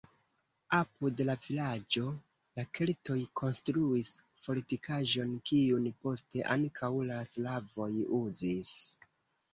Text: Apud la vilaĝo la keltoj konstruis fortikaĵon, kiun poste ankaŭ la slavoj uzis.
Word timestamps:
Apud 0.77 1.19
la 1.29 1.35
vilaĝo 1.41 2.05
la 2.59 2.65
keltoj 2.77 3.17
konstruis 3.41 4.09
fortikaĵon, 4.47 5.37
kiun 5.51 5.87
poste 6.07 6.45
ankaŭ 6.57 6.93
la 7.11 7.23
slavoj 7.37 7.91
uzis. 8.25 8.73